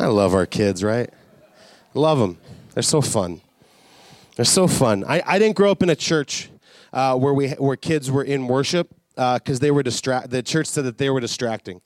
[0.00, 1.10] I love our kids, right?
[1.92, 2.38] Love them.
[2.72, 3.42] They're so fun.
[4.34, 5.04] They're so fun.
[5.06, 6.48] I, I didn't grow up in a church
[6.94, 10.30] uh, where we where kids were in worship because uh, they were distract.
[10.30, 11.82] The church said that they were distracting,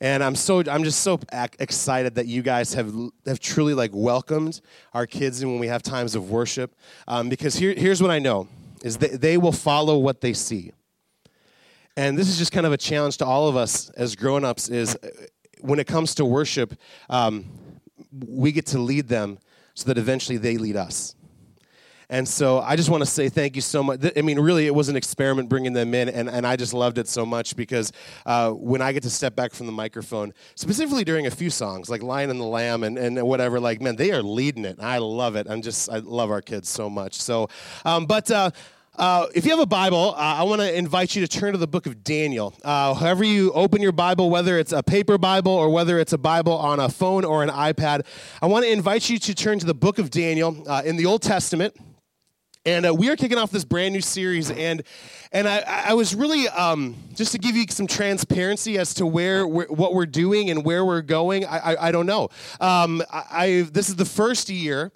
[0.00, 1.18] and I'm so I'm just so
[1.58, 2.94] excited that you guys have
[3.26, 4.60] have truly like welcomed
[4.94, 6.72] our kids in when we have times of worship.
[7.08, 8.46] Um, because here, here's what I know
[8.84, 10.70] is that they will follow what they see.
[11.96, 14.96] And this is just kind of a challenge to all of us as grown-ups is
[15.60, 16.74] when it comes to worship,
[17.10, 17.46] um,
[18.26, 19.38] we get to lead them
[19.74, 21.14] so that eventually they lead us.
[22.08, 24.00] And so I just want to say thank you so much.
[24.16, 26.98] I mean, really, it was an experiment bringing them in, and, and I just loved
[26.98, 27.92] it so much because
[28.24, 31.90] uh, when I get to step back from the microphone, specifically during a few songs
[31.90, 34.76] like Lion and the Lamb and, and whatever, like, man, they are leading it.
[34.78, 35.48] I love it.
[35.50, 37.20] I'm just, I love our kids so much.
[37.20, 37.48] So,
[37.84, 38.52] um, but, uh,
[38.98, 41.58] uh, if you have a Bible, uh, I want to invite you to turn to
[41.58, 42.54] the book of Daniel.
[42.64, 46.18] Uh, however, you open your Bible, whether it's a paper Bible or whether it's a
[46.18, 48.06] Bible on a phone or an iPad,
[48.40, 51.04] I want to invite you to turn to the book of Daniel uh, in the
[51.04, 51.76] Old Testament.
[52.64, 54.82] And uh, we are kicking off this brand new series, and
[55.30, 59.46] and I, I was really um, just to give you some transparency as to where
[59.46, 61.44] what we're doing and where we're going.
[61.44, 62.28] I, I, I don't know.
[62.60, 64.90] Um, I, I this is the first year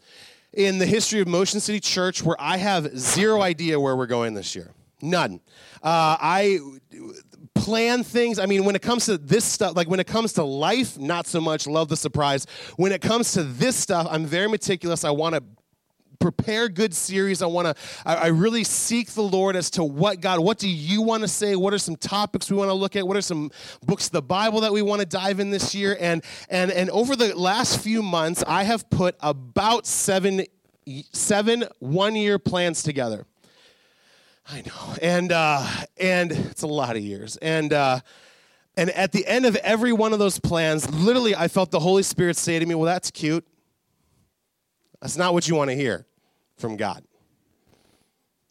[0.53, 4.35] in the history of Motion City Church where I have zero idea where we're going
[4.35, 4.73] this year.
[5.03, 5.41] None.
[5.83, 6.59] Uh, I
[7.55, 8.39] plan things.
[8.39, 11.27] I mean, when it comes to this stuff, like when it comes to life, not
[11.27, 11.67] so much.
[11.67, 12.47] Love the surprise.
[12.77, 15.05] When it comes to this stuff, I'm very meticulous.
[15.05, 15.43] I want to
[16.21, 17.43] prepare good series.
[17.43, 20.69] I want to, I, I, really seek the Lord as to what God, what do
[20.69, 21.57] you want to say?
[21.57, 23.09] What are some topics we want to look at?
[23.09, 23.51] What are some
[23.85, 25.97] books of the Bible that we want to dive in this year?
[25.99, 30.45] And and and over the last few months, I have put about seven
[31.13, 33.27] seven one year plans together.
[34.49, 37.73] I know, and uh, and it's a lot of years, and.
[37.73, 38.01] Uh,
[38.77, 42.05] and at the end of every one of those plans, literally, I felt the Holy
[42.05, 43.45] Spirit say to me, Well, that's cute.
[45.03, 46.07] That's not what you want to hear
[46.61, 47.03] from God.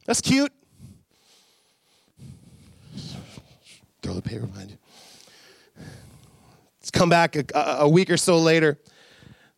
[0.06, 0.52] That's cute.
[4.02, 4.78] Throw the paper behind you.
[6.80, 7.46] Let's come back a,
[7.80, 8.80] a week or so later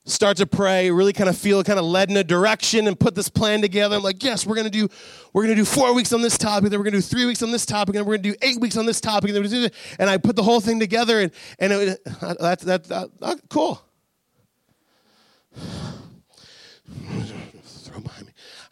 [0.05, 3.13] start to pray really kind of feel kind of led in a direction and put
[3.13, 4.87] this plan together i'm like yes we're going to do
[5.31, 7.25] we're going to do four weeks on this topic then we're going to do three
[7.25, 9.45] weeks on this topic and we're going to do eight weeks on this topic and,
[9.45, 9.69] then
[9.99, 13.79] and i put the whole thing together and and it, that, that, that, that cool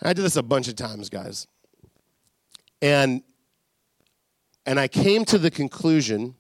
[0.02, 1.48] I did this a bunch of times, guys.
[2.82, 3.24] And
[4.66, 6.36] and I came to the conclusion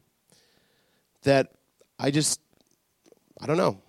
[1.23, 1.51] that
[1.97, 2.39] I just
[3.41, 3.81] I don't know.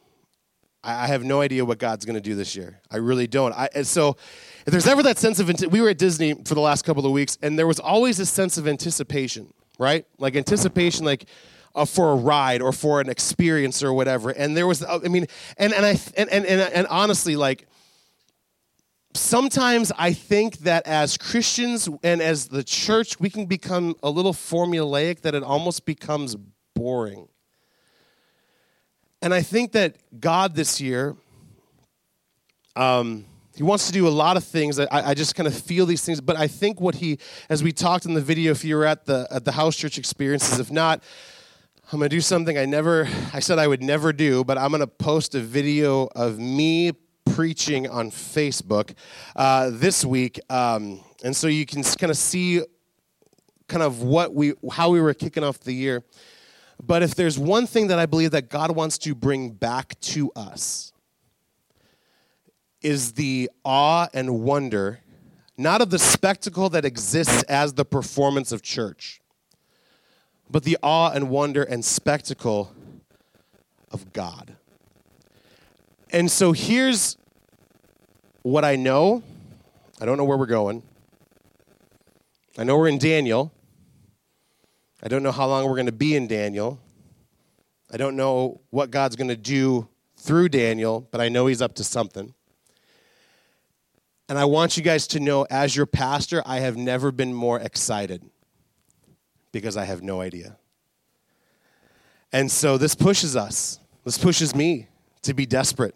[0.82, 2.80] I, have no idea what God's going to do this year.
[2.90, 3.52] I really don't.
[3.52, 4.16] I, so
[4.64, 7.12] if there's ever that sense of we were at Disney for the last couple of
[7.12, 10.06] weeks, and there was always a sense of anticipation, right?
[10.18, 11.26] Like anticipation, like.
[11.72, 15.26] Uh, for a ride or for an experience or whatever, and there was, I mean,
[15.56, 17.68] and and I and and, and, and honestly, like
[19.14, 24.32] sometimes I think that as Christians and as the church, we can become a little
[24.32, 26.36] formulaic that it almost becomes
[26.74, 27.28] boring.
[29.22, 31.16] And I think that God this year,
[32.76, 34.80] um, he wants to do a lot of things.
[34.80, 37.18] I, I just kind of feel these things, but I think what he,
[37.50, 39.98] as we talked in the video, if you were at the at the house church
[39.98, 41.02] experiences, if not,
[41.92, 44.86] I'm gonna do something I never, I said I would never do, but I'm gonna
[44.86, 46.92] post a video of me
[47.34, 48.94] preaching on Facebook
[49.36, 52.62] uh, this week, um, and so you can kind of see
[53.68, 56.02] kind of what we how we were kicking off the year.
[56.82, 60.32] But if there's one thing that I believe that God wants to bring back to
[60.34, 60.92] us
[62.80, 65.00] is the awe and wonder
[65.60, 69.20] not of the spectacle that exists as the performance of church,
[70.48, 72.72] but the awe and wonder and spectacle
[73.90, 74.56] of God.
[76.12, 77.16] And so here's
[78.42, 79.22] what I know.
[80.00, 80.82] I don't know where we're going.
[82.58, 83.52] I know we're in Daniel.
[85.02, 86.80] I don't know how long we're going to be in Daniel.
[87.92, 91.74] I don't know what God's going to do through Daniel, but I know he's up
[91.76, 92.34] to something.
[94.28, 97.58] And I want you guys to know, as your pastor, I have never been more
[97.58, 98.22] excited
[99.52, 100.56] because I have no idea.
[102.32, 104.88] And so this pushes us, this pushes me
[105.22, 105.94] to be desperate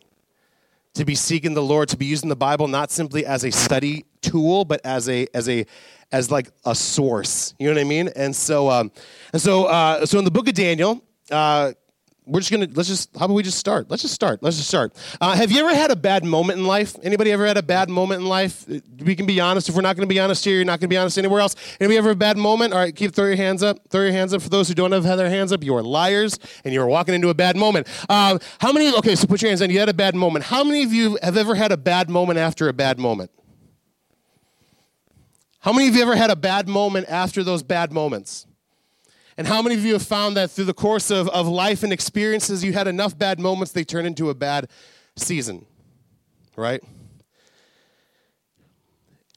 [0.95, 4.05] to be seeking the Lord, to be using the Bible not simply as a study
[4.23, 5.67] tool, but as a as a
[6.13, 7.55] as like a source.
[7.59, 8.09] You know what I mean?
[8.15, 8.93] And so um,
[9.33, 11.73] and so uh, so in the book of Daniel, uh,
[12.27, 13.91] we're just gonna let's just how about we just start?
[13.91, 14.95] Let's just start let's just start.
[15.21, 16.97] Uh, have you ever had a bad moment in life?
[17.03, 18.67] Anybody ever had a bad moment in life?
[18.99, 20.97] We can be honest if we're not to be honest here you're not to be
[20.97, 21.55] honest anywhere else.
[21.81, 22.73] Anybody ever a bad moment?
[22.73, 24.93] All right keep throw your hands up throw your hands up for those who don't
[24.93, 25.63] have their hands up.
[25.63, 27.89] You are liars and you are walking into a bad moment.
[28.09, 30.47] Um, how many okay so put your hands on you had a bad moment.
[30.47, 33.31] How many of you have ever had a bad moment after a bad moment?
[35.61, 38.47] How many of you ever had a bad moment after those bad moments
[39.37, 41.93] and how many of you have found that through the course of, of life and
[41.93, 44.69] experiences, you had enough bad moments, they turn into a bad
[45.17, 45.67] season,
[46.57, 46.83] right?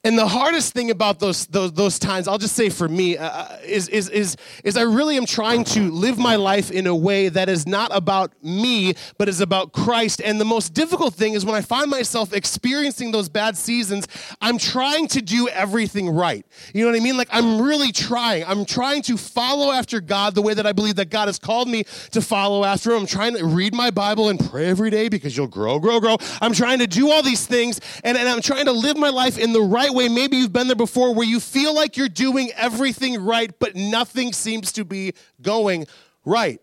[0.04, 3.28] And the hardest thing about those, those, those times, I'll just say for me, uh,
[3.28, 6.94] uh, is, is, is, is I really am trying to live my life in a
[6.94, 10.22] way that is not about me, but is about Christ.
[10.24, 14.06] And the most difficult thing is when I find myself experiencing those bad seasons,
[14.40, 16.46] I'm trying to do everything right.
[16.72, 17.16] You know what I mean?
[17.16, 18.44] Like I'm really trying.
[18.44, 21.66] I'm trying to follow after God the way that I believe that God has called
[21.68, 23.00] me to follow after Him.
[23.00, 26.18] I'm trying to read my Bible and pray every day because you'll grow, grow, grow.
[26.40, 29.38] I'm trying to do all these things and, and I'm trying to live my life
[29.38, 30.08] in the right way.
[30.08, 34.32] Maybe you've been there before where you feel like you're doing everything right, but nothing
[34.32, 35.86] seems to be going
[36.24, 36.60] right.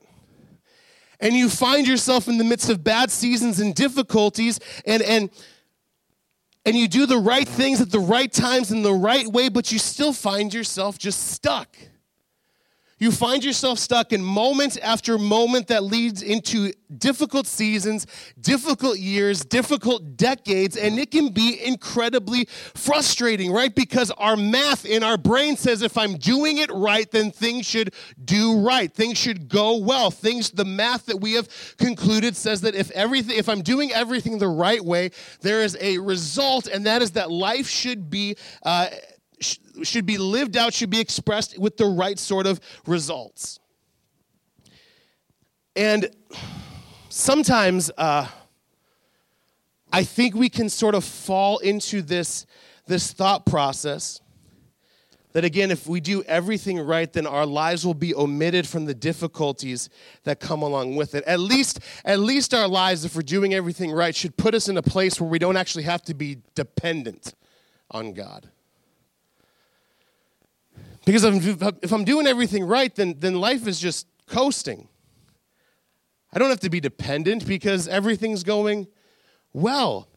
[1.19, 5.29] And you find yourself in the midst of bad seasons and difficulties, and, and,
[6.65, 9.71] and you do the right things at the right times in the right way, but
[9.71, 11.75] you still find yourself just stuck.
[12.97, 18.07] You find yourself stuck in moment after moment that leads into difficult seasons,
[18.39, 23.75] difficult years, difficult decades, and it can be incredibly frustrating, right?
[23.75, 27.93] Because our math in our brain says if I'm doing it right, then things should
[28.23, 28.93] do right.
[28.93, 30.09] Things should go well.
[30.09, 34.37] Things, the math that we have concluded says that if everything, if I'm doing everything
[34.37, 35.11] the right way,
[35.41, 38.37] there is a result, and that is that life should be.
[38.63, 38.87] Uh,
[39.39, 43.59] should be lived out, should be expressed with the right sort of results.
[45.75, 46.09] And
[47.09, 48.27] sometimes uh,
[49.91, 52.45] I think we can sort of fall into this,
[52.87, 54.21] this thought process
[55.35, 58.93] that again, if we do everything right, then our lives will be omitted from the
[58.93, 59.89] difficulties
[60.23, 61.25] that come along with it.
[61.25, 64.77] At least, at least our lives, if we're doing everything right, should put us in
[64.77, 67.33] a place where we don't actually have to be dependent
[67.91, 68.49] on God.
[71.05, 74.87] Because if I'm doing everything right, then, then life is just coasting.
[76.33, 78.87] I don't have to be dependent because everything's going
[79.53, 80.09] well.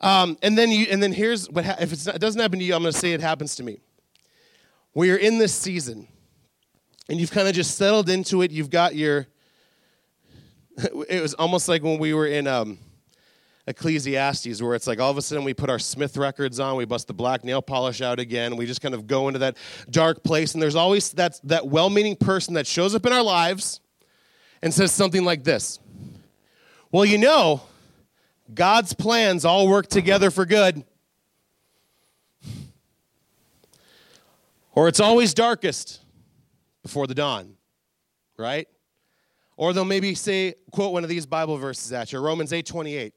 [0.00, 2.64] Um, and then you, and then here's what ha- if not, it doesn't happen to
[2.64, 3.80] you, I'm going to say it happens to me.
[4.92, 6.08] Where you're in this season,
[7.08, 8.50] and you've kind of just settled into it.
[8.50, 9.26] You've got your.
[11.08, 12.78] It was almost like when we were in um,
[13.66, 16.84] Ecclesiastes, where it's like all of a sudden we put our Smith records on, we
[16.84, 19.56] bust the black nail polish out again, we just kind of go into that
[19.90, 23.22] dark place, and there's always that, that well meaning person that shows up in our
[23.22, 23.80] lives
[24.62, 25.78] and says something like this
[26.90, 27.62] Well, you know,
[28.52, 30.84] God's plans all work together for good.
[34.74, 36.00] Or it's always darkest
[36.82, 37.56] before the dawn,
[38.38, 38.66] right?
[39.56, 43.12] Or they'll maybe say, quote one of these Bible verses at you, Romans 8 28.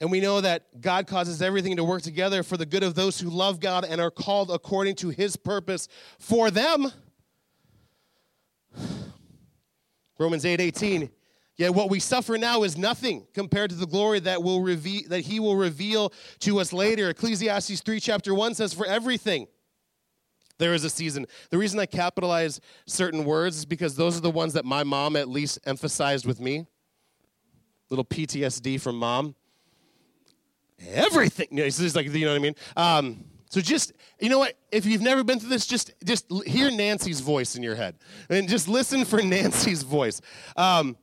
[0.00, 3.18] And we know that God causes everything to work together for the good of those
[3.18, 6.92] who love God and are called according to his purpose for them.
[10.18, 11.10] Romans 8 18.
[11.56, 15.22] Yet what we suffer now is nothing compared to the glory that will reveal that
[15.22, 17.10] he will reveal to us later.
[17.10, 19.48] Ecclesiastes 3 chapter 1 says, For everything
[20.58, 21.26] there is a season.
[21.50, 25.16] The reason I capitalize certain words is because those are the ones that my mom
[25.16, 26.66] at least emphasized with me.
[27.90, 29.34] Little PTSD from mom
[30.86, 31.48] everything.
[31.52, 32.54] It's just like, you know what I mean?
[32.76, 34.54] Um, so just, you know what?
[34.70, 37.96] If you've never been through this, just just hear Nancy's voice in your head,
[38.28, 40.20] and just listen for Nancy's voice.
[40.56, 40.96] Um,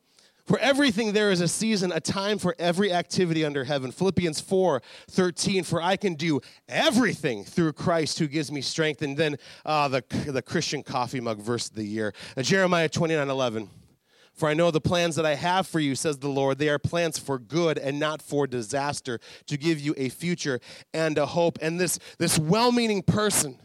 [0.46, 3.91] for everything there is a season, a time for every activity under heaven.
[3.91, 6.39] Philippians 4 13, for I can do
[6.70, 9.01] everything through Christ who gives me strength.
[9.01, 13.27] And then uh, the, the Christian coffee mug verse of the year, uh, Jeremiah 29
[13.27, 13.70] 11.
[14.36, 16.58] For I know the plans that I have for you, says the Lord.
[16.58, 20.60] They are plans for good and not for disaster, to give you a future
[20.94, 21.58] and a hope.
[21.62, 23.58] And this, this well meaning person,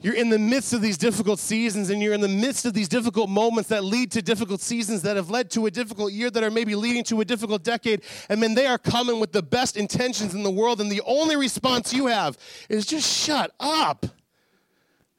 [0.00, 2.88] you're in the midst of these difficult seasons and you're in the midst of these
[2.88, 6.42] difficult moments that lead to difficult seasons that have led to a difficult year that
[6.42, 8.02] are maybe leading to a difficult decade.
[8.28, 10.80] And then they are coming with the best intentions in the world.
[10.80, 12.36] And the only response you have
[12.68, 14.04] is just shut up.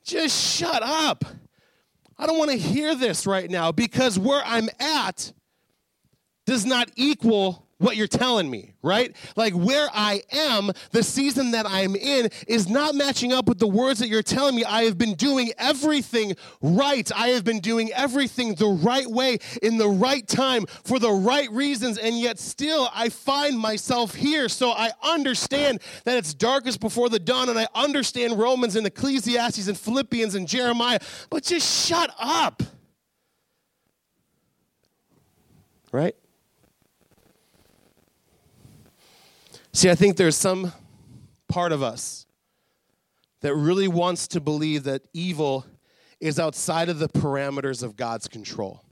[0.03, 1.23] Just shut up.
[2.17, 5.33] I don't want to hear this right now because where I'm at
[6.45, 9.13] does not equal what you're telling me, right?
[9.35, 13.67] Like where I am, the season that I'm in is not matching up with the
[13.67, 14.63] words that you're telling me.
[14.63, 17.09] I have been doing everything right.
[17.13, 21.51] I have been doing everything the right way in the right time for the right
[21.51, 24.47] reasons, and yet still I find myself here.
[24.47, 29.67] So I understand that it's darkest before the dawn, and I understand Romans and Ecclesiastes
[29.67, 32.63] and Philippians and Jeremiah, but just shut up.
[35.91, 36.15] Right?
[39.75, 40.71] See, I think there's some
[41.49, 42.25] part of us
[43.41, 45.65] that really wants to believe that evil
[46.21, 48.85] is outside of the parameters of God's control.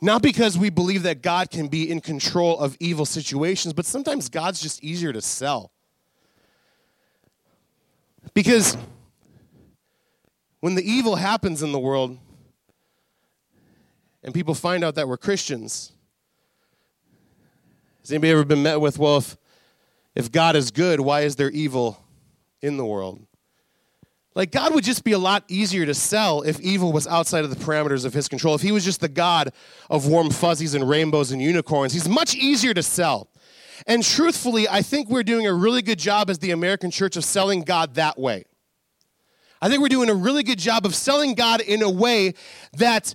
[0.00, 4.28] Not because we believe that God can be in control of evil situations, but sometimes
[4.28, 5.70] God's just easier to sell.
[8.34, 8.76] Because
[10.58, 12.18] when the evil happens in the world
[14.24, 15.92] and people find out that we're Christians,
[18.10, 19.36] has anybody ever been met with, well, if,
[20.16, 22.04] if God is good, why is there evil
[22.60, 23.24] in the world?
[24.34, 27.50] Like, God would just be a lot easier to sell if evil was outside of
[27.50, 28.56] the parameters of his control.
[28.56, 29.52] If he was just the God
[29.88, 33.28] of warm fuzzies and rainbows and unicorns, he's much easier to sell.
[33.86, 37.24] And truthfully, I think we're doing a really good job as the American church of
[37.24, 38.42] selling God that way.
[39.62, 42.34] I think we're doing a really good job of selling God in a way
[42.72, 43.14] that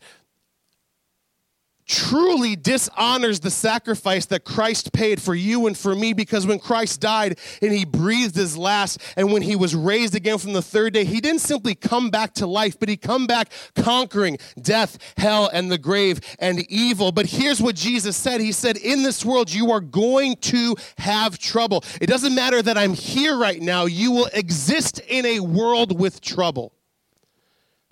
[1.87, 6.99] truly dishonors the sacrifice that Christ paid for you and for me because when Christ
[6.99, 10.93] died and he breathed his last and when he was raised again from the third
[10.93, 15.49] day he didn't simply come back to life but he come back conquering death hell
[15.53, 17.11] and the grave and evil.
[17.11, 18.41] But here's what Jesus said.
[18.41, 21.83] He said in this world you are going to have trouble.
[22.01, 23.85] It doesn't matter that I'm here right now.
[23.85, 26.73] You will exist in a world with trouble.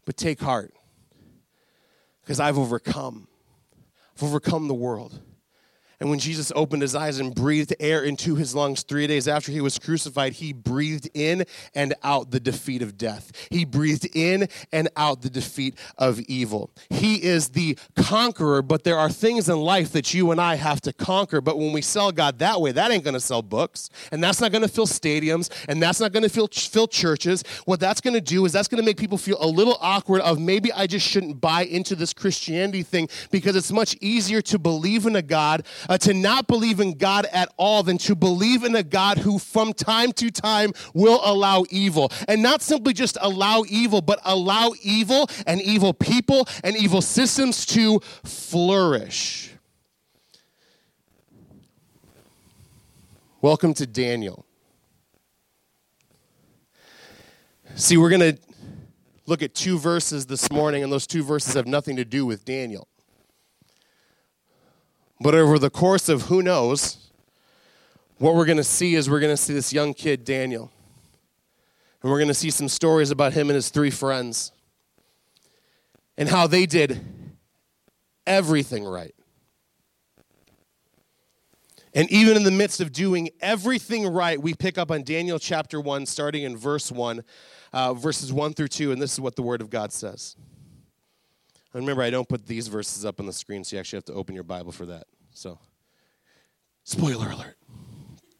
[0.06, 0.74] But take heart
[2.22, 3.28] because I've overcome
[4.22, 5.20] overcome the world.
[6.04, 9.54] And when Jesus opened his eyes and breathed air into his lungs three days after
[9.54, 13.32] he was crucified, he breathed in and out the defeat of death.
[13.50, 16.72] He breathed in and out the defeat of evil.
[16.90, 20.82] He is the conqueror, but there are things in life that you and I have
[20.82, 21.40] to conquer.
[21.40, 24.42] But when we sell God that way, that ain't going to sell books, and that's
[24.42, 27.46] not going to fill stadiums, and that's not going to fill, fill churches.
[27.64, 30.20] What that's going to do is that's going to make people feel a little awkward
[30.24, 34.60] of maybe I just shouldn't buy into this Christianity thing because it's much easier to
[34.60, 38.64] believe in a God uh, to not believe in God at all than to believe
[38.64, 42.12] in a God who from time to time will allow evil.
[42.28, 47.64] And not simply just allow evil, but allow evil and evil people and evil systems
[47.68, 49.52] to flourish.
[53.42, 54.48] Welcome to Daniel.
[57.76, 58.42] See, we're going to
[59.28, 62.46] look at two verses this morning, and those two verses have nothing to do with
[62.46, 62.88] Daniel.
[65.24, 66.98] But over the course of who knows,
[68.18, 70.70] what we're going to see is we're going to see this young kid, Daniel.
[72.02, 74.52] And we're going to see some stories about him and his three friends
[76.18, 77.00] and how they did
[78.28, 79.16] everything right.
[81.94, 85.80] And even in the midst of doing everything right, we pick up on Daniel chapter
[85.80, 87.24] 1, starting in verse 1,
[87.72, 90.36] uh, verses 1 through 2, and this is what the Word of God says.
[91.74, 94.06] And remember, I don't put these verses up on the screen, so you actually have
[94.06, 95.08] to open your Bible for that.
[95.32, 95.60] So,
[96.84, 97.58] spoiler alert,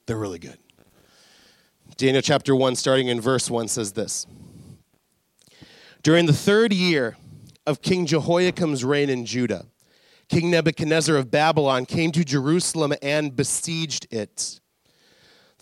[0.06, 0.58] they're really good.
[1.98, 4.28] Daniel chapter 1, starting in verse 1, says this
[6.04, 7.18] During the third year
[7.66, 9.66] of King Jehoiakim's reign in Judah,
[10.30, 14.60] King Nebuchadnezzar of Babylon came to Jerusalem and besieged it.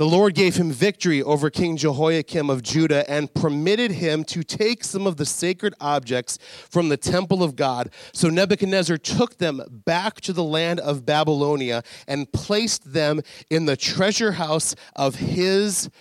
[0.01, 4.83] The Lord gave him victory over King Jehoiakim of Judah and permitted him to take
[4.83, 6.39] some of the sacred objects
[6.71, 7.91] from the temple of God.
[8.11, 13.77] So Nebuchadnezzar took them back to the land of Babylonia and placed them in the
[13.77, 15.91] treasure house of his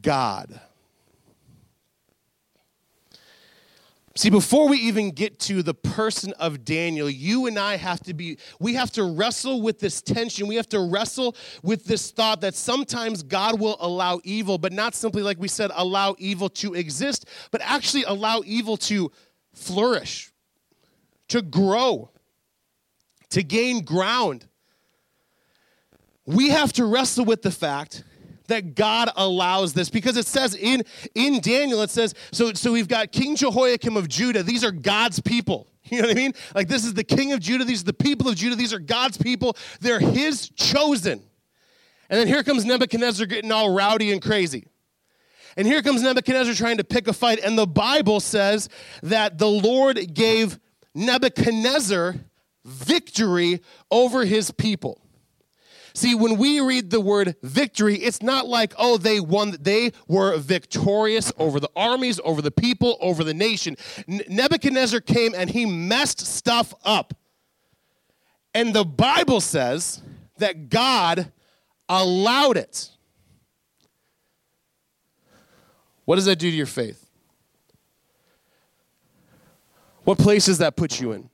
[0.00, 0.58] God.
[4.16, 8.14] See, before we even get to the person of Daniel, you and I have to
[8.14, 10.48] be, we have to wrestle with this tension.
[10.48, 14.96] We have to wrestle with this thought that sometimes God will allow evil, but not
[14.96, 19.12] simply, like we said, allow evil to exist, but actually allow evil to
[19.54, 20.32] flourish,
[21.28, 22.10] to grow,
[23.30, 24.46] to gain ground.
[26.26, 28.02] We have to wrestle with the fact
[28.50, 32.88] that God allows this because it says in, in Daniel, it says, so, so we've
[32.88, 34.42] got King Jehoiakim of Judah.
[34.42, 35.66] These are God's people.
[35.90, 36.34] You know what I mean?
[36.54, 37.64] Like this is the king of Judah.
[37.64, 38.54] These are the people of Judah.
[38.54, 39.56] These are God's people.
[39.80, 41.20] They're his chosen.
[42.08, 44.68] And then here comes Nebuchadnezzar getting all rowdy and crazy.
[45.56, 47.40] And here comes Nebuchadnezzar trying to pick a fight.
[47.42, 48.68] And the Bible says
[49.02, 50.60] that the Lord gave
[50.94, 52.16] Nebuchadnezzar
[52.64, 54.99] victory over his people.
[55.94, 59.56] See, when we read the word victory, it's not like, oh, they won.
[59.60, 63.76] They were victorious over the armies, over the people, over the nation.
[64.06, 67.14] Nebuchadnezzar came and he messed stuff up.
[68.54, 70.02] And the Bible says
[70.38, 71.32] that God
[71.88, 72.90] allowed it.
[76.04, 77.08] What does that do to your faith?
[80.04, 81.30] What place does that put you in?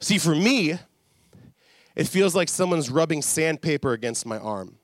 [0.00, 0.78] See, for me,
[1.94, 4.78] it feels like someone's rubbing sandpaper against my arm.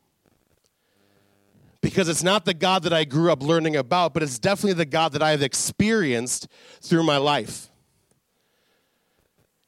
[1.80, 4.84] Because it's not the God that I grew up learning about, but it's definitely the
[4.84, 6.48] God that I have experienced
[6.82, 7.70] through my life.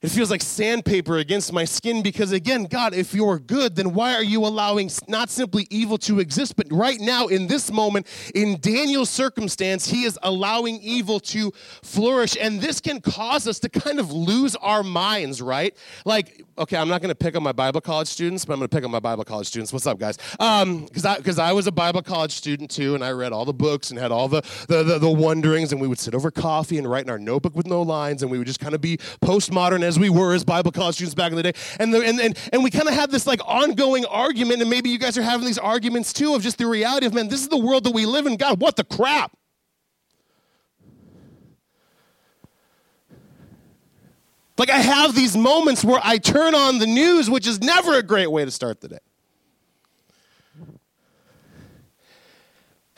[0.02, 4.14] It feels like sandpaper against my skin because, again, God, if you're good, then why
[4.14, 8.58] are you allowing not simply evil to exist, but right now, in this moment, in
[8.62, 11.52] Daniel's circumstance, he is allowing evil to
[11.82, 12.34] flourish.
[12.40, 15.76] And this can cause us to kind of lose our minds, right?
[16.06, 18.70] Like, okay, I'm not going to pick on my Bible college students, but I'm going
[18.70, 19.70] to pick on my Bible college students.
[19.70, 20.16] What's up, guys?
[20.16, 23.44] Because um, I, cause I was a Bible college student too, and I read all
[23.44, 26.30] the books and had all the, the, the, the wonderings, and we would sit over
[26.30, 28.80] coffee and write in our notebook with no lines, and we would just kind of
[28.80, 31.52] be postmodern as we were as Bible college students back in the day.
[31.78, 34.88] And, the, and, and, and we kind of had this like ongoing argument, and maybe
[34.88, 37.48] you guys are having these arguments too of just the reality of, man, this is
[37.48, 38.36] the world that we live in.
[38.36, 39.36] God, what the crap?
[44.56, 48.02] Like I have these moments where I turn on the news, which is never a
[48.02, 48.98] great way to start the day.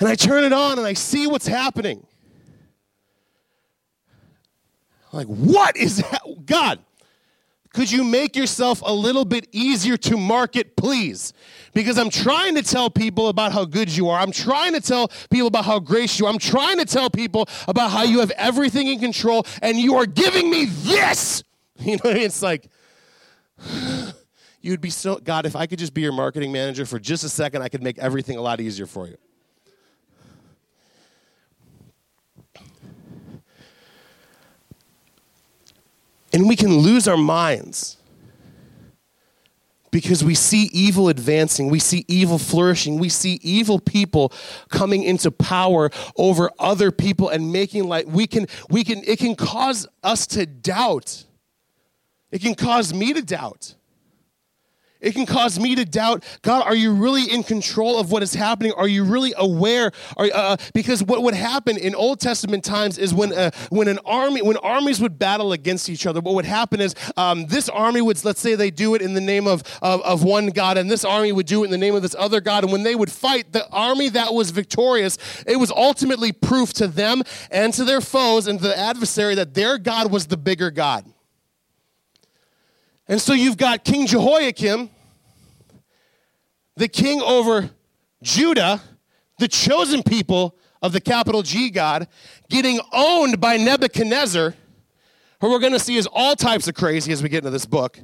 [0.00, 2.04] And I turn it on and I see what's happening.
[5.12, 6.22] Like, what is that?
[6.46, 6.78] God,
[7.72, 11.32] could you make yourself a little bit easier to market, please?
[11.72, 14.20] Because I'm trying to tell people about how good you are.
[14.20, 16.32] I'm trying to tell people about how gracious you are.
[16.32, 20.06] I'm trying to tell people about how you have everything in control, and you are
[20.06, 21.44] giving me this.
[21.78, 22.26] You know, what I mean?
[22.26, 22.68] it's like,
[24.60, 27.28] you'd be so, God, if I could just be your marketing manager for just a
[27.28, 29.16] second, I could make everything a lot easier for you.
[36.32, 37.98] And we can lose our minds
[39.92, 44.32] because we see evil advancing, we see evil flourishing, we see evil people
[44.70, 48.08] coming into power over other people and making light.
[48.08, 51.24] we can we can it can cause us to doubt.
[52.30, 53.74] It can cause me to doubt.
[55.02, 58.34] It can cause me to doubt God, are you really in control of what is
[58.34, 58.72] happening?
[58.76, 59.90] Are you really aware?
[60.16, 63.98] Are, uh, because what would happen in Old Testament times is when, uh, when an
[64.06, 68.00] army, when armies would battle against each other, what would happen is um, this army
[68.00, 70.88] would, let's say they do it in the name of, of, of one God, and
[70.88, 72.62] this army would do it in the name of this other God.
[72.62, 76.86] And when they would fight, the army that was victorious, it was ultimately proof to
[76.86, 80.70] them and to their foes and to the adversary that their God was the bigger
[80.70, 81.04] God.
[83.08, 84.90] And so you've got King Jehoiakim,
[86.76, 87.70] the king over
[88.22, 88.80] Judah,
[89.38, 92.08] the chosen people of the capital G God,
[92.48, 94.54] getting owned by Nebuchadnezzar,
[95.40, 97.66] who we're going to see is all types of crazy as we get into this
[97.66, 97.98] book.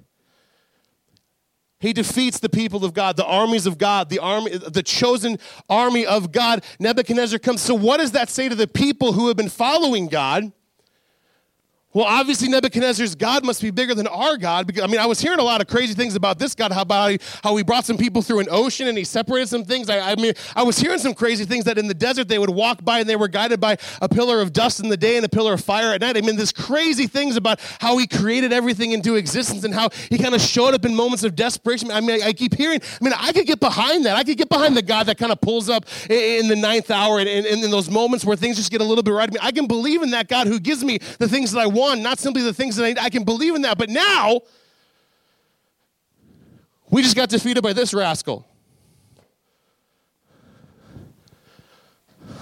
[1.80, 6.04] He defeats the people of God, the armies of God, the army, the chosen army
[6.04, 6.64] of God.
[6.80, 7.60] Nebuchadnezzar comes.
[7.60, 10.52] So, what does that say to the people who have been following God?
[11.98, 14.68] Well, obviously Nebuchadnezzar's God must be bigger than our God.
[14.68, 16.82] Because I mean, I was hearing a lot of crazy things about this God, how
[16.82, 19.90] about how he brought some people through an ocean and he separated some things.
[19.90, 22.50] I, I, mean, I was hearing some crazy things that in the desert they would
[22.50, 25.26] walk by and they were guided by a pillar of dust in the day and
[25.26, 26.16] a pillar of fire at night.
[26.16, 30.18] I mean, there's crazy things about how he created everything into existence and how he
[30.18, 31.90] kind of showed up in moments of desperation.
[31.90, 32.80] I mean, I, I, keep hearing.
[32.80, 34.14] I mean, I could get behind that.
[34.14, 37.18] I could get behind the God that kind of pulls up in, the ninth hour
[37.18, 39.28] and, in those moments where things just get a little bit right.
[39.28, 41.66] I mean, I can believe in that God who gives me the things that I
[41.66, 44.40] want not simply the things that I, I can believe in that, but now
[46.90, 48.46] we just got defeated by this rascal.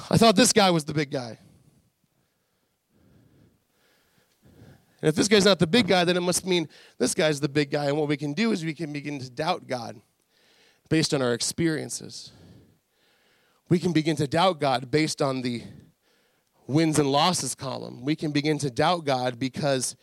[0.08, 1.38] I thought this guy was the big guy.
[5.02, 7.48] And if this guy's not the big guy, then it must mean this guy's the
[7.48, 7.86] big guy.
[7.86, 10.00] And what we can do is we can begin to doubt God
[10.88, 12.32] based on our experiences.
[13.68, 15.64] We can begin to doubt God based on the
[16.66, 18.02] wins and losses column.
[18.02, 19.96] We can begin to doubt God because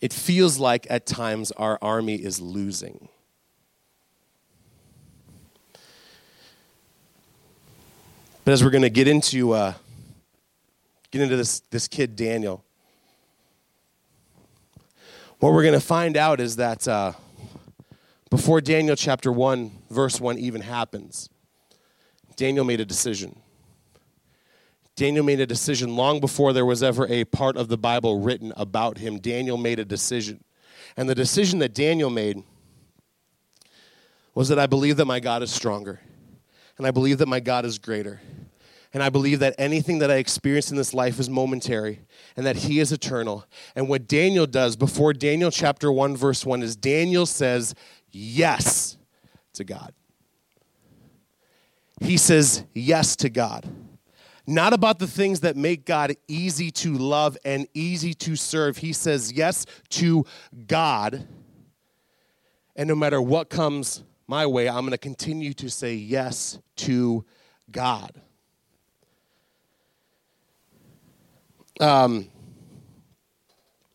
[0.00, 3.08] it feels like at times our army is losing.
[8.44, 9.74] But as we're going to get into uh,
[11.10, 12.64] get into this this kid Daniel,
[15.38, 17.12] what we're going to find out is that uh,
[18.30, 21.28] before Daniel chapter one verse one even happens,
[22.36, 23.38] Daniel made a decision.
[24.98, 28.52] Daniel made a decision long before there was ever a part of the Bible written
[28.56, 29.20] about him.
[29.20, 30.42] Daniel made a decision.
[30.96, 32.42] And the decision that Daniel made
[34.34, 36.00] was that I believe that my God is stronger,
[36.76, 38.20] and I believe that my God is greater.
[38.92, 42.00] And I believe that anything that I experience in this life is momentary
[42.36, 43.44] and that He is eternal.
[43.76, 47.72] And what Daniel does before Daniel chapter 1, verse 1 is Daniel says
[48.10, 48.96] yes
[49.52, 49.92] to God.
[52.00, 53.64] He says yes to God.
[54.48, 58.78] Not about the things that make God easy to love and easy to serve.
[58.78, 60.24] He says yes to
[60.66, 61.28] God.
[62.74, 67.26] And no matter what comes my way, I'm going to continue to say yes to
[67.70, 68.22] God.
[71.78, 72.30] Um,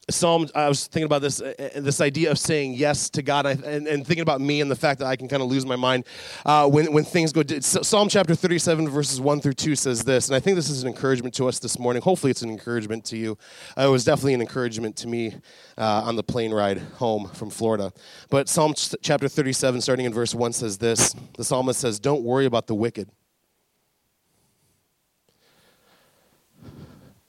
[0.10, 3.46] Psalm, I was thinking about this, uh, uh, this idea of saying yes to God
[3.46, 5.78] and, and, thinking about me and the fact that I can kind of lose my
[5.78, 6.04] mind
[6.46, 7.42] uh, when, when things go.
[7.62, 10.90] Psalm chapter 37, verses 1 through 2 says this, and I think this is an
[10.90, 12.02] encouragement to us this morning.
[12.02, 13.38] Hopefully, it's an encouragement to you.
[13.78, 15.36] Uh, it was definitely an encouragement to me
[15.78, 17.94] uh, on the plane ride home from Florida.
[18.30, 22.46] But Psalm chapter 37, starting in verse 1, says this The psalmist says, Don't worry
[22.46, 23.10] about the wicked.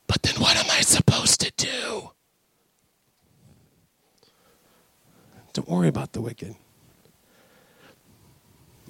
[0.09, 2.11] But then what am I supposed to do?
[5.55, 6.57] Don't worry about the wicked.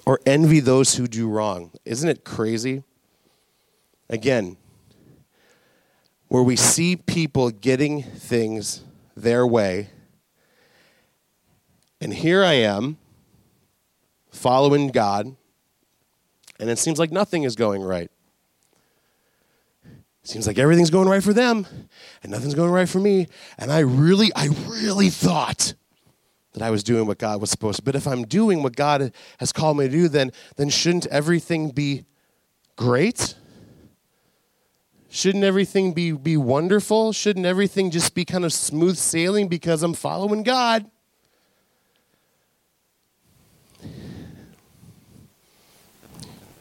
[0.05, 1.71] Or envy those who do wrong.
[1.85, 2.83] Isn't it crazy?
[4.09, 4.57] Again,
[6.27, 8.83] where we see people getting things
[9.15, 9.89] their way,
[12.01, 12.97] and here I am
[14.31, 15.35] following God,
[16.59, 18.11] and it seems like nothing is going right.
[20.23, 21.67] Seems like everything's going right for them,
[22.21, 23.27] and nothing's going right for me.
[23.57, 25.73] And I really, I really thought
[26.55, 27.83] that I was doing what God was supposed to.
[27.83, 31.71] But if I'm doing what God has called me to do, then, then shouldn't everything
[31.71, 32.05] be
[32.77, 33.35] great?
[35.09, 37.11] Shouldn't everything be, be wonderful?
[37.11, 40.89] Shouldn't everything just be kind of smooth sailing because I'm following God?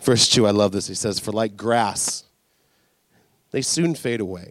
[0.00, 0.88] Verse 2, I love this.
[0.88, 2.24] He says, For like grass,
[3.52, 4.50] they soon fade away.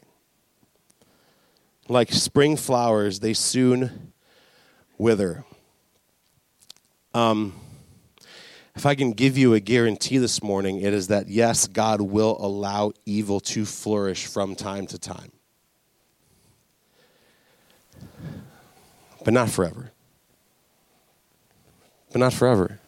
[1.89, 4.12] Like spring flowers, they soon
[4.97, 5.43] wither.
[7.13, 7.53] Um,
[8.75, 12.37] if I can give you a guarantee this morning, it is that yes, God will
[12.39, 15.31] allow evil to flourish from time to time.
[19.23, 19.91] But not forever.
[22.11, 22.79] But not forever.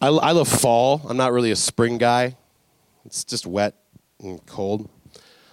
[0.00, 1.02] I, I love fall.
[1.08, 2.36] I'm not really a spring guy,
[3.04, 3.74] it's just wet
[4.20, 4.88] and cold.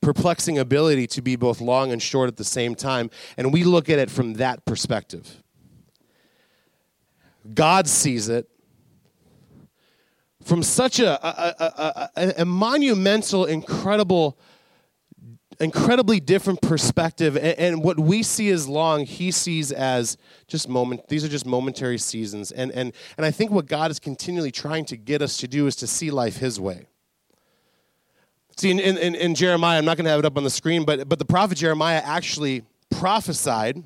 [0.00, 3.10] perplexing ability to be both long and short at the same time.
[3.36, 5.42] And we look at it from that perspective.
[7.54, 8.48] God sees it
[10.44, 14.38] from such a, a, a, a monumental, incredible
[15.58, 17.36] incredibly different perspective.
[17.36, 21.08] And, and, what we see as long, he sees as just moment.
[21.08, 22.52] These are just momentary seasons.
[22.52, 25.66] And, and, and I think what God is continually trying to get us to do
[25.66, 26.86] is to see life his way.
[28.56, 30.84] See, in, in, in Jeremiah, I'm not going to have it up on the screen,
[30.84, 33.82] but, but the prophet Jeremiah actually prophesied.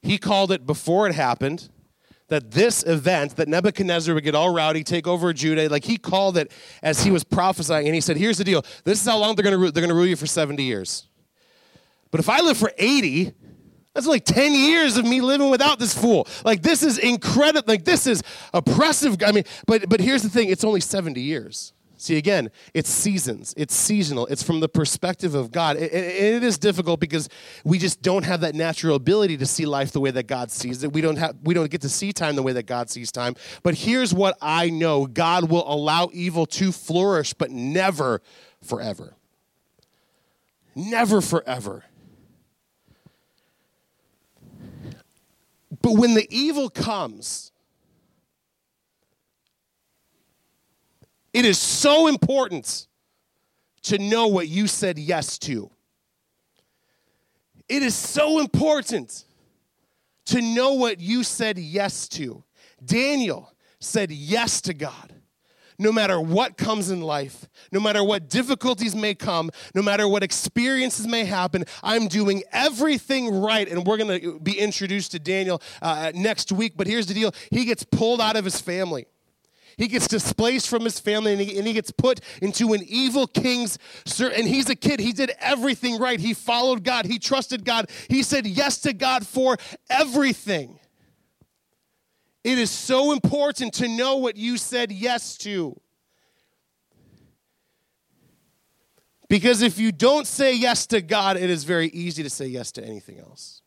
[0.00, 1.68] He called it before it happened
[2.28, 6.38] that this event, that Nebuchadnezzar would get all rowdy, take over Judah, like he called
[6.38, 6.50] it
[6.82, 7.86] as he was prophesying.
[7.86, 9.82] And he said, Here's the deal this is how long they're going to rule, they're
[9.82, 11.06] going to rule you for 70 years.
[12.10, 13.34] But if I live for 80,
[13.94, 16.26] that's like 10 years of me living without this fool.
[16.44, 17.64] Like this is incredible.
[17.66, 18.22] Like this is
[18.54, 19.16] oppressive.
[19.26, 21.74] I mean, but but here's the thing, it's only 70 years.
[22.00, 25.76] See, again, it's seasons, it's seasonal, it's from the perspective of God.
[25.76, 27.28] It, it is difficult because
[27.62, 30.82] we just don't have that natural ability to see life the way that God sees
[30.82, 30.94] it.
[30.94, 33.34] We don't, have, we don't get to see time the way that God sees time.
[33.62, 38.22] But here's what I know God will allow evil to flourish, but never
[38.62, 39.14] forever.
[40.74, 41.84] Never forever.
[45.82, 47.52] But when the evil comes,
[51.32, 52.86] It is so important
[53.82, 55.70] to know what you said yes to.
[57.68, 59.24] It is so important
[60.26, 62.42] to know what you said yes to.
[62.84, 65.14] Daniel said yes to God.
[65.78, 70.22] No matter what comes in life, no matter what difficulties may come, no matter what
[70.22, 73.66] experiences may happen, I'm doing everything right.
[73.66, 76.74] And we're going to be introduced to Daniel uh, next week.
[76.76, 79.06] But here's the deal he gets pulled out of his family.
[79.80, 83.26] He gets displaced from his family and he, and he gets put into an evil
[83.26, 83.78] king's.
[84.20, 85.00] And he's a kid.
[85.00, 86.20] He did everything right.
[86.20, 87.06] He followed God.
[87.06, 87.88] He trusted God.
[88.10, 89.56] He said yes to God for
[89.88, 90.78] everything.
[92.44, 95.80] It is so important to know what you said yes to.
[99.30, 102.70] Because if you don't say yes to God, it is very easy to say yes
[102.72, 103.62] to anything else.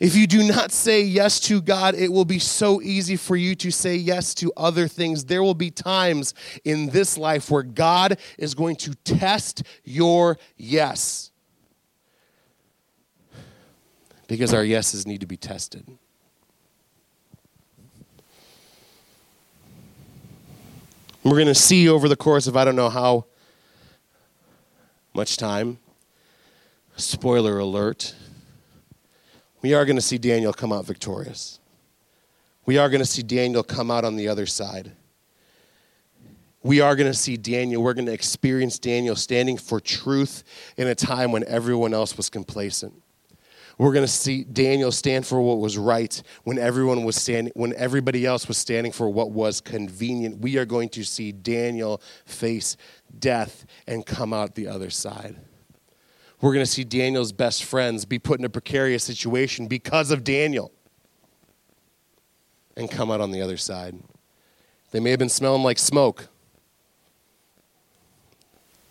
[0.00, 3.54] If you do not say yes to God, it will be so easy for you
[3.56, 5.24] to say yes to other things.
[5.24, 11.30] There will be times in this life where God is going to test your yes.
[14.26, 15.86] Because our yeses need to be tested.
[21.22, 23.26] We're going to see over the course of I don't know how
[25.14, 25.78] much time.
[26.96, 28.14] Spoiler alert
[29.64, 31.58] we are going to see Daniel come out victorious.
[32.66, 34.92] We are going to see Daniel come out on the other side.
[36.62, 40.44] We are going to see Daniel, we're going to experience Daniel standing for truth
[40.76, 42.92] in a time when everyone else was complacent.
[43.78, 47.72] We're going to see Daniel stand for what was right when everyone was standing when
[47.72, 50.40] everybody else was standing for what was convenient.
[50.42, 52.76] We are going to see Daniel face
[53.18, 55.36] death and come out the other side.
[56.44, 60.24] We're going to see Daniel's best friends be put in a precarious situation because of
[60.24, 60.70] Daniel
[62.76, 63.98] and come out on the other side.
[64.90, 66.28] They may have been smelling like smoke.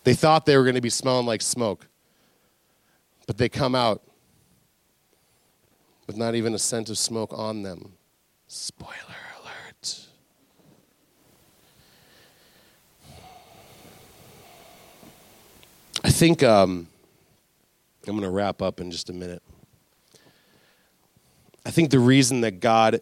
[0.03, 1.85] They thought they were going to be smelling like smoke,
[3.27, 4.01] but they come out
[6.07, 7.93] with not even a scent of smoke on them.
[8.47, 8.95] Spoiler
[9.43, 10.07] alert.
[16.03, 16.87] I think um,
[18.07, 19.41] I'm going to wrap up in just a minute.
[21.65, 22.99] I think the reason that God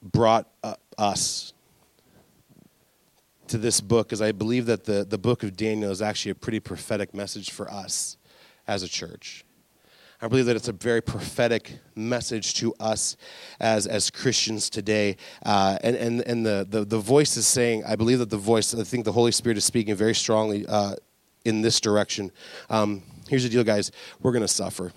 [0.00, 0.48] brought
[0.96, 1.52] us
[3.48, 6.36] to this book is I believe that the, the book of Daniel is actually a
[6.36, 8.16] pretty prophetic message for us
[8.68, 9.44] as a church.
[10.22, 13.16] I believe that it's a very prophetic message to us
[13.58, 15.16] as, as Christians today.
[15.44, 18.72] Uh, and and, and the, the, the voice is saying, I believe that the voice,
[18.74, 20.94] I think the Holy Spirit is speaking very strongly uh,
[21.44, 22.30] in this direction.
[22.70, 24.92] Um, Here's the deal, guys we're going to suffer.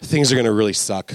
[0.00, 1.14] Things are going to really suck.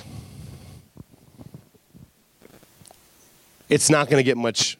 [3.69, 4.77] It's not going to get much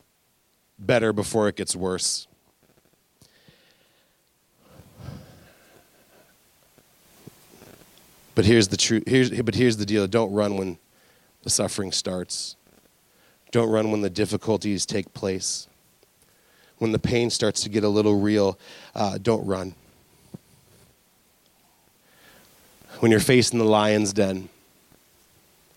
[0.77, 2.27] better before it gets worse.
[8.35, 9.03] But here's the truth.
[9.07, 10.05] Here's, but here's the deal.
[10.07, 10.77] Don't run when
[11.43, 12.55] the suffering starts.
[13.51, 15.67] Don't run when the difficulties take place.
[16.79, 18.59] When the pain starts to get a little real,
[18.95, 19.75] uh, don't run.
[23.03, 24.47] When you're facing the lion's den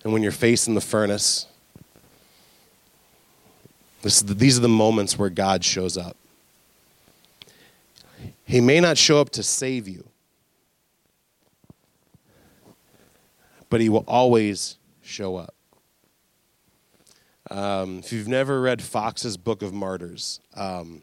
[0.04, 1.46] and when you're facing the furnace.
[4.00, 6.16] These are the moments where God shows up.
[8.44, 10.06] He may not show up to save you,
[13.70, 15.52] but He will always show up.
[17.50, 21.02] Um, if you've never read Fox's Book of Martyrs, um,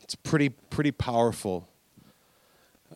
[0.00, 1.68] It's pretty, pretty powerful,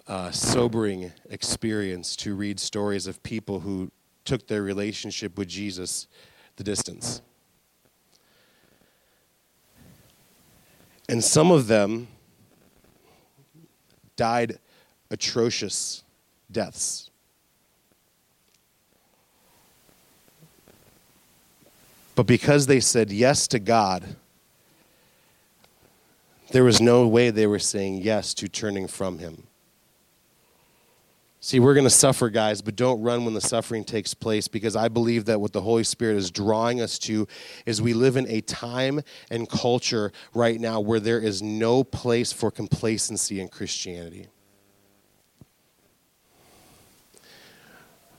[0.08, 3.90] uh, sobering experience to read stories of people who
[4.24, 6.06] took their relationship with Jesus
[6.56, 7.22] the distance.
[11.08, 12.08] And some of them
[14.16, 14.58] died
[15.10, 16.04] atrocious
[16.50, 17.10] deaths.
[22.14, 24.16] But because they said yes to God,
[26.50, 29.44] there was no way they were saying yes to turning from Him.
[31.44, 34.76] See, we're going to suffer, guys, but don't run when the suffering takes place because
[34.76, 37.26] I believe that what the Holy Spirit is drawing us to
[37.66, 42.32] is we live in a time and culture right now where there is no place
[42.32, 44.28] for complacency in Christianity.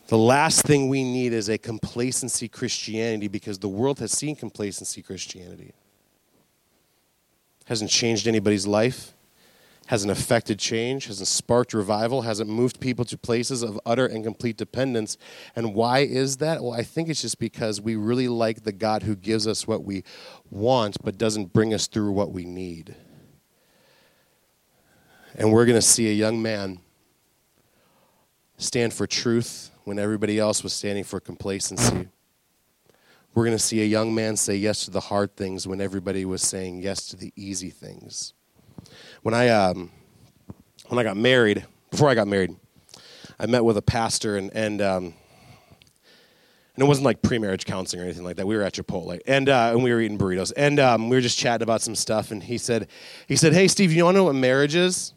[0.07, 5.01] The last thing we need is a complacency Christianity because the world has seen complacency
[5.01, 5.71] Christianity.
[7.67, 9.13] Hasn't changed anybody's life
[9.87, 14.55] hasn't affected change, hasn't sparked revival, hasn't moved people to places of utter and complete
[14.55, 15.17] dependence.
[15.55, 16.63] And why is that?
[16.63, 19.83] Well, I think it's just because we really like the God who gives us what
[19.83, 20.03] we
[20.49, 22.95] want but doesn't bring us through what we need.
[25.35, 26.79] And we're going to see a young man
[28.57, 32.07] stand for truth when everybody else was standing for complacency.
[33.33, 36.23] We're going to see a young man say yes to the hard things when everybody
[36.23, 38.33] was saying yes to the easy things
[39.21, 39.91] when I um,
[40.87, 42.55] when I got married, before I got married,
[43.39, 45.13] I met with a pastor and and um,
[46.75, 48.47] and it wasn't like pre-marriage counseling or anything like that.
[48.47, 51.21] We were at Chipotle and uh, and we were eating burritos and um, we were
[51.21, 52.31] just chatting about some stuff.
[52.31, 52.87] And he said
[53.27, 55.13] he said, "Hey Steve, you want to know what marriage is?"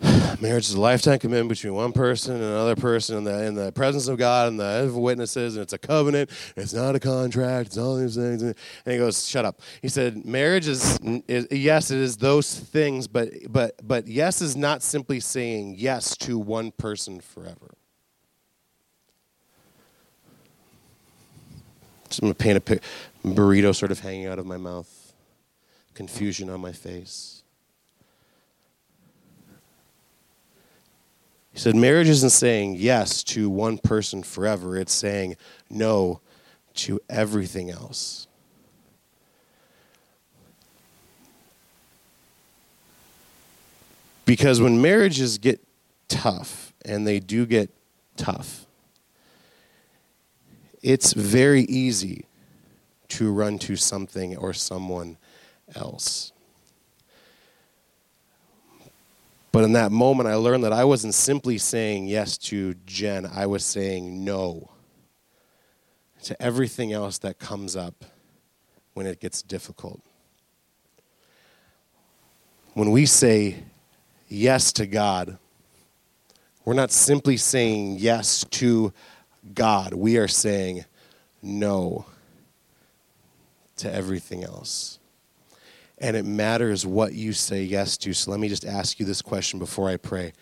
[0.40, 3.72] marriage is a lifetime commitment between one person and another person in the, in the
[3.72, 6.30] presence of God and the witnesses, and it's a covenant.
[6.56, 7.68] It's not a contract.
[7.68, 8.42] It's all these things.
[8.42, 8.54] And
[8.84, 13.30] he goes, "Shut up." He said, "Marriage is, is yes, it is those things, but
[13.48, 17.74] but but yes is not simply saying yes to one person forever."
[22.10, 22.80] So I'm gonna paint a
[23.28, 25.14] burrito sort of hanging out of my mouth,
[25.94, 27.35] confusion on my face.
[31.56, 35.38] He said, marriage isn't saying yes to one person forever, it's saying
[35.70, 36.20] no
[36.74, 38.26] to everything else.
[44.26, 45.66] Because when marriages get
[46.08, 47.70] tough, and they do get
[48.18, 48.66] tough,
[50.82, 52.26] it's very easy
[53.08, 55.16] to run to something or someone
[55.74, 56.32] else.
[59.56, 63.46] But in that moment, I learned that I wasn't simply saying yes to Jen, I
[63.46, 64.70] was saying no
[66.24, 68.04] to everything else that comes up
[68.92, 70.02] when it gets difficult.
[72.74, 73.64] When we say
[74.28, 75.38] yes to God,
[76.66, 78.92] we're not simply saying yes to
[79.54, 80.84] God, we are saying
[81.40, 82.04] no
[83.76, 84.98] to everything else
[85.98, 88.12] and it matters what you say yes to.
[88.12, 90.32] So let me just ask you this question before I pray.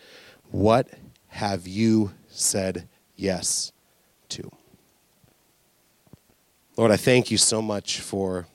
[0.51, 0.89] What
[1.27, 3.71] have you said yes
[4.29, 4.49] to?
[6.77, 8.47] Lord, I thank you so much for.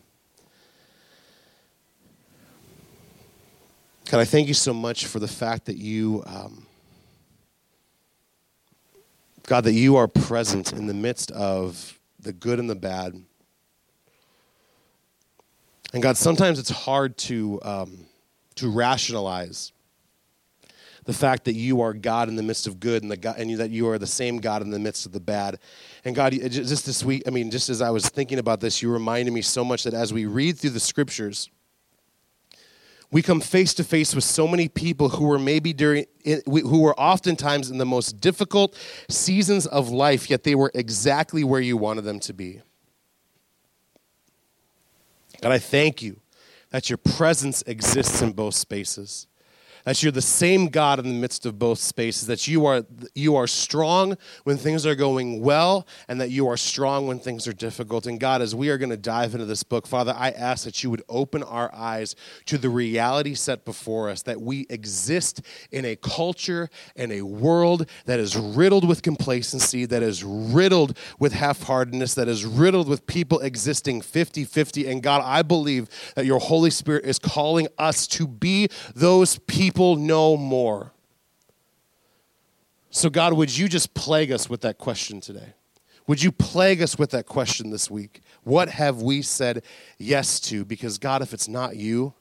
[4.11, 6.67] God, I thank you so much for the fact that you, um,
[9.47, 13.23] God, that you are present in the midst of the good and the bad
[15.93, 18.07] and God, sometimes it's hard to, um,
[18.57, 19.73] to rationalize
[21.05, 23.59] the fact that you are God in the midst of good and, the God, and
[23.59, 25.59] that you are the same God in the midst of the bad.
[26.05, 28.93] And God, just this week, I mean, just as I was thinking about this, you
[28.93, 31.51] reminded me so much that as we read through the scriptures,
[33.11, 36.07] we come face to face with so many people who were maybe during
[36.47, 41.61] who were oftentimes in the most difficult seasons of life yet they were exactly where
[41.61, 42.61] you wanted them to be
[45.43, 46.21] God, I thank you
[46.71, 49.27] that your presence exists in both spaces
[49.85, 53.37] that you're the same God in the midst of both spaces, that you are, you
[53.37, 57.53] are strong when things are going well, and that you are strong when things are
[57.53, 58.07] difficult.
[58.07, 60.83] And God, as we are going to dive into this book, Father, I ask that
[60.83, 62.15] you would open our eyes
[62.47, 67.89] to the reality set before us, that we exist in a culture and a world
[68.07, 73.07] that is riddled with complacency, that is riddled with half heartedness, that is riddled with
[73.07, 74.87] people existing 50 50.
[74.89, 79.70] And God, I believe that your Holy Spirit is calling us to be those people
[79.71, 80.93] people know more?
[82.91, 85.55] So, God, would you just plague us with that question today?
[86.09, 88.21] Would you plague us with that question this week?
[88.43, 89.63] What have we said
[89.97, 90.65] yes to?
[90.65, 92.15] Because, God, if it's not you,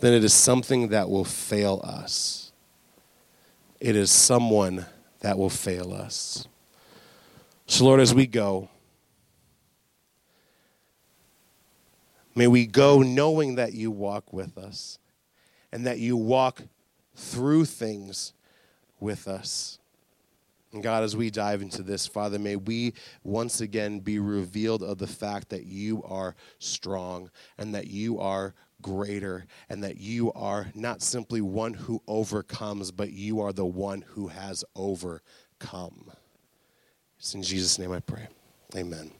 [0.00, 2.52] then it is something that will fail us.
[3.78, 4.86] It is someone
[5.20, 6.48] that will fail us.
[7.66, 8.68] So, Lord, as we go,
[12.34, 14.98] may we go knowing that you walk with us
[15.72, 16.62] and that you walk
[17.14, 18.32] through things
[19.00, 19.78] with us.
[20.72, 24.98] And God, as we dive into this, Father, may we once again be revealed of
[24.98, 30.66] the fact that you are strong and that you are greater and that you are
[30.74, 36.10] not simply one who overcomes, but you are the one who has overcome.
[37.18, 38.26] It's in Jesus' name I pray.
[38.76, 39.12] Amen.